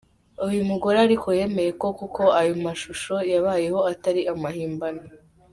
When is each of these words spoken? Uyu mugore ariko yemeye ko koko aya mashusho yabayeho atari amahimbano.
Uyu 0.47 0.61
mugore 0.69 0.97
ariko 1.07 1.27
yemeye 1.39 1.71
ko 1.81 1.87
koko 1.99 2.23
aya 2.39 2.53
mashusho 2.65 3.13
yabayeho 3.31 3.79
atari 3.91 4.21
amahimbano. 4.33 5.05